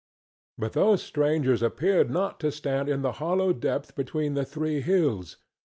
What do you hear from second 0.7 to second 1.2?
those